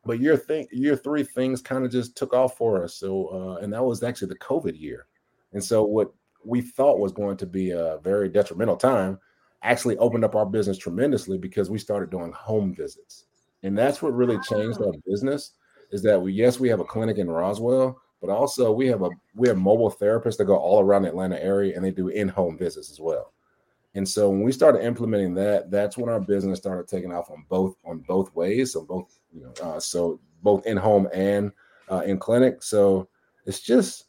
but 0.06 0.20
year 0.20 0.38
thing 0.38 0.66
year 0.72 0.96
three 0.96 1.24
things 1.24 1.62
kind 1.62 1.84
of 1.84 1.92
just 1.92 2.16
took 2.16 2.34
off 2.34 2.58
for 2.58 2.82
us 2.82 2.96
so 2.96 3.28
uh 3.28 3.62
and 3.62 3.74
that 3.74 3.84
was 3.84 4.02
actually 4.02 4.30
the 4.30 4.38
covid 4.38 4.80
year 4.80 5.08
and 5.52 5.62
so 5.62 5.84
what 5.84 6.14
we 6.46 6.62
thought 6.62 7.00
was 7.00 7.12
going 7.12 7.36
to 7.36 7.46
be 7.46 7.72
a 7.72 8.00
very 8.02 8.30
detrimental 8.30 8.78
time 8.78 9.20
actually 9.64 9.98
opened 9.98 10.24
up 10.24 10.36
our 10.36 10.46
business 10.46 10.78
tremendously 10.78 11.38
because 11.38 11.70
we 11.70 11.78
started 11.78 12.10
doing 12.10 12.32
home 12.32 12.74
visits 12.74 13.26
and 13.64 13.78
that's 13.78 14.02
what 14.02 14.14
really 14.14 14.38
changed 14.40 14.80
our 14.82 14.94
business 15.06 15.54
is 15.92 16.02
that 16.04 16.22
we 16.22 16.32
yes 16.34 16.60
we 16.60 16.70
have 16.70 16.80
a 16.80 16.86
clinic 16.86 17.18
in 17.18 17.30
roswell 17.30 18.00
but 18.26 18.34
also 18.34 18.72
we 18.72 18.88
have 18.88 19.04
a 19.04 19.10
we 19.36 19.48
have 19.48 19.58
mobile 19.58 19.92
therapists 19.92 20.38
that 20.38 20.46
go 20.46 20.56
all 20.56 20.82
around 20.82 21.04
the 21.04 21.10
Atlanta 21.10 21.42
area 21.42 21.76
and 21.76 21.84
they 21.84 21.92
do 21.92 22.08
in-home 22.08 22.58
visits 22.58 22.92
as 22.92 23.00
well. 23.00 23.34
And 23.94 24.08
so 24.08 24.30
when 24.30 24.42
we 24.42 24.52
started 24.52 24.84
implementing 24.84 25.34
that, 25.36 25.72
that's 25.72 25.98
when 25.98 26.10
our 26.10 26.20
business 26.20 26.60
started 26.60 26.88
taking 26.88 27.14
off 27.14 27.30
on 27.30 27.46
both 27.50 27.76
on 27.86 28.00
both 28.00 28.34
ways. 28.36 28.74
So 28.74 28.84
both, 28.84 29.20
you 29.32 29.44
know, 29.44 29.54
uh, 29.64 29.80
so 29.80 30.20
both 30.42 30.66
in 30.66 30.76
home 30.76 31.08
and 31.14 31.52
uh, 31.90 32.02
in 32.06 32.18
clinic. 32.18 32.64
So 32.64 33.08
it's 33.46 33.62
just 33.62 34.06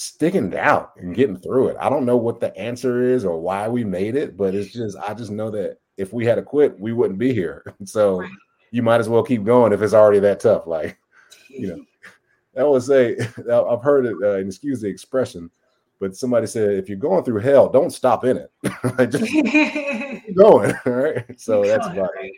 sticking 0.00 0.52
it 0.52 0.54
out 0.54 0.92
and 0.98 1.12
getting 1.12 1.36
through 1.36 1.66
it. 1.66 1.76
I 1.80 1.90
don't 1.90 2.06
know 2.06 2.16
what 2.16 2.38
the 2.38 2.56
answer 2.56 3.02
is 3.02 3.24
or 3.24 3.36
why 3.40 3.66
we 3.66 3.82
made 3.82 4.14
it, 4.14 4.36
but 4.36 4.54
it's 4.54 4.72
just 4.72 4.96
I 4.96 5.12
just 5.12 5.32
know 5.32 5.50
that 5.50 5.78
if 5.96 6.12
we 6.12 6.24
had 6.24 6.36
to 6.36 6.42
quit, 6.42 6.78
we 6.78 6.92
wouldn't 6.92 7.18
be 7.18 7.34
here. 7.34 7.64
So 7.84 8.20
right. 8.20 8.30
you 8.70 8.84
might 8.84 9.00
as 9.00 9.08
well 9.08 9.24
keep 9.24 9.42
going 9.42 9.72
if 9.72 9.82
it's 9.82 9.94
already 9.94 10.20
that 10.20 10.38
tough. 10.38 10.68
Like, 10.68 10.98
you 11.48 11.66
know. 11.66 11.84
I 12.56 12.62
would 12.62 12.82
say 12.82 13.16
I've 13.52 13.82
heard 13.82 14.06
it. 14.06 14.14
Uh, 14.22 14.38
excuse 14.38 14.80
the 14.80 14.88
expression, 14.88 15.50
but 15.98 16.16
somebody 16.16 16.46
said 16.46 16.70
if 16.70 16.88
you're 16.88 16.96
going 16.96 17.24
through 17.24 17.40
hell, 17.40 17.68
don't 17.68 17.90
stop 17.90 18.24
in 18.24 18.36
it. 18.36 18.52
Just 19.10 19.26
keep 19.26 20.36
going. 20.36 20.74
All 20.86 20.92
right. 20.92 21.40
So 21.40 21.64
that's 21.64 21.86
about 21.86 22.10
it. 22.20 22.32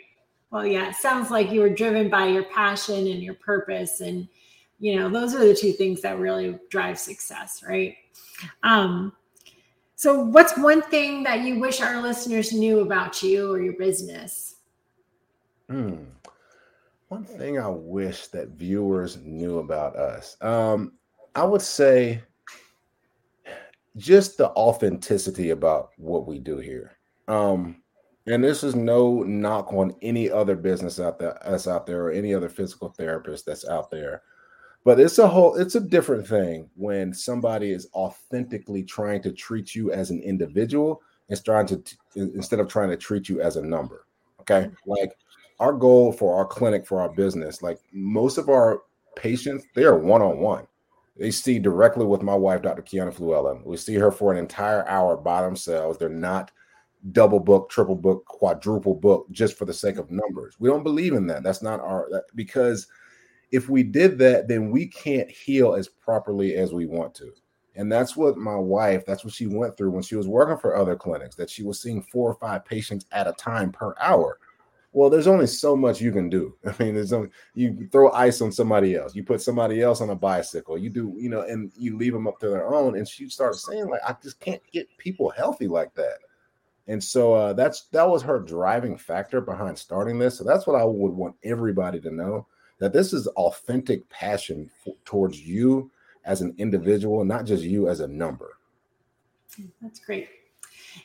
Well, 0.51 0.67
yeah, 0.67 0.89
it 0.89 0.97
sounds 0.97 1.31
like 1.31 1.51
you 1.51 1.61
were 1.61 1.71
driven 1.71 2.09
by 2.09 2.27
your 2.27 2.45
passion 2.45 3.07
and 3.07 3.23
your 3.23 3.35
purpose, 3.35 4.01
and 4.01 4.29
you 4.81 4.97
know 4.97 5.09
those 5.09 5.35
are 5.35 5.47
the 5.47 5.55
two 5.55 5.73
things 5.73 6.01
that 6.01 6.19
really 6.19 6.59
drive 6.71 6.99
success, 6.99 7.63
right? 7.67 7.95
Um, 8.63 9.13
so, 9.95 10.25
what's 10.25 10.57
one 10.57 10.81
thing 10.81 11.23
that 11.25 11.41
you 11.41 11.59
wish 11.59 11.83
our 11.83 12.01
listeners 12.01 12.55
knew 12.55 12.81
about 12.81 13.23
you 13.23 13.53
or 13.53 13.61
your 13.61 13.75
business? 13.75 14.57
Hmm. 15.69 16.05
One 17.09 17.25
thing 17.25 17.59
I 17.59 17.69
wish 17.69 18.29
that 18.29 18.51
viewers 18.51 19.19
knew 19.19 19.59
about 19.59 19.97
us, 19.97 20.37
um, 20.41 20.93
I 21.35 21.45
would 21.45 21.61
say 21.61 22.23
just 23.97 24.39
the 24.39 24.49
authenticity 24.51 25.51
about 25.51 25.91
what 25.99 26.27
we 26.27 26.39
do 26.39 26.59
here. 26.59 26.97
Um, 27.29 27.83
and 28.27 28.43
this 28.43 28.65
is 28.65 28.75
no 28.75 29.23
knock 29.23 29.73
on 29.73 29.95
any 30.03 30.31
other 30.31 30.57
business 30.57 31.01
out 31.01 31.19
there, 31.19 31.47
us 31.47 31.67
out 31.67 31.87
there, 31.87 32.07
or 32.07 32.11
any 32.11 32.35
other 32.35 32.49
physical 32.49 32.89
therapist 32.89 33.45
that's 33.45 33.69
out 33.69 33.91
there. 33.91 34.23
But 34.85 34.99
it's 34.99 35.19
a 35.19 35.29
whole, 35.29 35.57
it's 35.57 35.75
a 35.75 35.81
different 35.81 36.27
thing 36.27 36.71
when 36.75 37.13
somebody 37.13 37.71
is 37.71 37.89
authentically 37.95 38.83
trying 38.83 39.23
to 39.23 39.33
treat 39.33 39.75
you 39.75 39.93
as 39.93 40.11
an 40.11 40.21
individual 40.23 41.03
and 41.29 41.45
trying 41.45 41.67
to 41.67 41.83
instead 42.17 42.61
of 42.61 42.69
trying 42.69 42.91
to 42.91 42.97
treat 42.97 43.29
you 43.29 43.41
as 43.41 43.57
a 43.57 43.63
number. 43.63 44.07
Okay, 44.41 44.67
mm-hmm. 44.67 44.91
like 44.91 45.13
our 45.61 45.73
goal 45.73 46.13
for 46.13 46.35
our 46.37 46.47
clinic 46.47 46.87
for 46.87 47.01
our 47.01 47.11
business 47.11 47.63
like 47.63 47.79
most 47.93 48.39
of 48.39 48.49
our 48.49 48.83
patients 49.17 49.67
they 49.75 49.85
are 49.85 49.99
one-on-one. 49.99 50.67
They 51.17 51.31
see 51.31 51.59
directly 51.59 52.07
with 52.07 52.23
my 52.23 52.35
wife 52.35 52.63
dr 52.63 52.83
kiana 52.83 53.15
fluellen 53.15 53.65
we 53.65 53.77
see 53.77 53.95
her 53.95 54.11
for 54.11 54.33
an 54.33 54.39
entire 54.39 54.89
hour 54.89 55.17
by 55.17 55.43
themselves. 55.43 55.99
They're 55.99 56.09
not 56.09 56.51
double 57.13 57.41
book 57.41 57.71
triple 57.71 57.95
book 57.95 58.25
quadruple 58.25 58.95
book 58.95 59.27
just 59.31 59.57
for 59.57 59.67
the 59.67 59.75
sake 59.75 59.99
of 59.99 60.11
numbers. 60.11 60.57
We 60.59 60.69
don't 60.69 60.83
believe 60.83 61.13
in 61.13 61.27
that. 61.29 61.43
That's 61.43 61.63
not 61.63 61.81
our 61.81 62.09
that, 62.11 62.25
because 62.35 62.87
if 63.53 63.69
we 63.69 63.83
did 63.83 64.19
that 64.19 64.49
then 64.49 64.71
we 64.71 64.87
can't 64.87 65.31
heal 65.31 65.75
as 65.75 65.89
properly 65.89 66.57
as 66.57 66.73
we 66.73 66.87
want 66.87 67.15
to 67.15 67.33
and 67.77 67.91
that's 67.91 68.17
what 68.17 68.37
my 68.37 68.57
wife 68.57 69.05
that's 69.07 69.25
what 69.25 69.35
she 69.35 69.47
went 69.47 69.77
through 69.77 69.91
when 69.91 70.03
she 70.03 70.17
was 70.17 70.29
working 70.29 70.59
for 70.59 70.77
other 70.77 70.97
clinics 70.97 71.37
that 71.37 71.51
she 71.51 71.63
was 71.63 71.81
seeing 71.81 72.03
four 72.03 72.31
or 72.31 72.35
five 72.35 72.65
patients 72.65 73.07
at 73.13 73.27
a 73.27 73.33
time 73.33 73.71
per 73.71 73.95
hour 74.01 74.39
well, 74.93 75.09
there's 75.09 75.29
only 75.29 75.47
so 75.47 75.77
much 75.77 76.01
you 76.01 76.11
can 76.11 76.29
do. 76.29 76.57
I 76.67 76.75
mean, 76.83 76.95
there's 76.95 77.13
only 77.13 77.31
you 77.55 77.89
throw 77.93 78.11
ice 78.13 78.41
on 78.41 78.51
somebody 78.53 78.97
else, 78.97 79.15
you 79.15 79.23
put 79.23 79.41
somebody 79.41 79.83
else 79.83 80.01
on 80.01 80.11
a 80.11 80.17
bicycle, 80.17 80.77
you 80.77 80.91
do, 80.91 81.15
you 81.17 81.29
know, 81.29 81.43
and 81.43 81.71
you 81.77 81.97
leave 81.97 82.13
them 82.13 82.27
up 82.27 82.41
to 82.41 82.49
their 82.49 82.75
own. 82.75 82.97
And 82.97 83.07
she 83.07 83.29
starts 83.29 83.67
saying, 83.67 83.89
like, 83.89 84.01
I 84.07 84.17
just 84.23 84.41
can't 84.41 84.63
get 84.73 84.89
people 84.99 85.31
healthy 85.31 85.69
like 85.69 85.95
that. 85.95 86.19
And 86.89 87.03
so 87.03 87.35
uh, 87.35 87.53
that's 87.53 87.83
that 87.93 88.09
was 88.09 88.23
her 88.23 88.41
driving 88.41 88.97
factor 88.97 89.41
behind 89.41 89.79
starting 89.79 90.19
this. 90.19 90.39
So 90.39 90.45
that's 90.45 90.67
what 90.67 90.81
I 90.81 90.85
would 90.85 91.13
want 91.13 91.37
everybody 91.45 92.01
to 92.01 92.11
know 92.11 92.47
that 92.81 92.93
this 92.93 93.13
is 93.13 93.29
authentic 93.29 94.09
passion 94.11 94.69
for, 94.83 94.95
towards 95.05 95.41
you 95.41 95.91
as 96.25 96.41
an 96.41 96.55
individual, 96.59 97.25
not 97.25 97.45
just 97.45 97.63
you 97.63 97.89
as 97.89 98.01
a 98.01 98.09
number. 98.09 98.57
That's 99.81 100.01
great. 100.01 100.29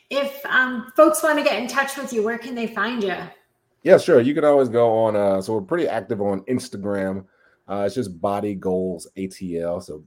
If 0.09 0.43
um, 0.45 0.91
folks 0.95 1.21
want 1.21 1.37
to 1.37 1.43
get 1.43 1.61
in 1.61 1.67
touch 1.67 1.97
with 1.97 2.11
you, 2.11 2.23
where 2.23 2.37
can 2.37 2.55
they 2.55 2.67
find 2.67 3.03
you? 3.03 3.15
Yeah, 3.83 3.97
sure. 3.97 4.19
You 4.19 4.33
can 4.33 4.45
always 4.45 4.69
go 4.69 4.91
on. 4.91 5.15
Uh, 5.15 5.41
so 5.41 5.53
we're 5.53 5.61
pretty 5.61 5.87
active 5.87 6.21
on 6.21 6.41
Instagram. 6.41 7.25
Uh, 7.67 7.83
it's 7.85 7.95
just 7.95 8.19
Body 8.19 8.55
Goals 8.55 9.07
ATL. 9.17 9.83
So 9.83 10.03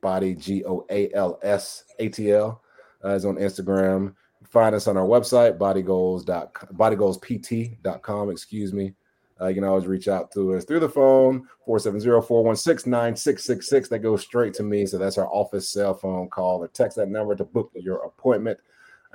Body 0.00 0.34
G 0.34 0.64
O 0.64 0.84
A 0.90 1.12
L 1.12 1.38
S 1.42 1.84
ATL 1.98 2.60
uh, 3.04 3.10
is 3.10 3.24
on 3.24 3.36
Instagram. 3.36 4.14
Find 4.44 4.74
us 4.74 4.86
on 4.86 4.96
our 4.96 5.06
website, 5.06 5.58
bodygoals 5.58 6.24
bodygoalspt.com. 6.24 8.30
Excuse 8.30 8.72
me. 8.72 8.94
Uh, 9.40 9.46
you 9.48 9.54
can 9.54 9.64
always 9.64 9.86
reach 9.86 10.08
out 10.08 10.30
to 10.32 10.54
us 10.54 10.64
through 10.64 10.80
the 10.80 10.88
phone 10.88 11.46
470-416-9666 11.68 13.88
that 13.90 13.98
goes 13.98 14.22
straight 14.22 14.54
to 14.54 14.62
me 14.62 14.86
so 14.86 14.96
that's 14.96 15.18
our 15.18 15.26
office 15.26 15.68
cell 15.68 15.92
phone 15.92 16.26
call 16.30 16.62
or 16.62 16.68
text 16.68 16.96
that 16.96 17.10
number 17.10 17.36
to 17.36 17.44
book 17.44 17.70
your 17.74 17.98
appointment 17.98 18.58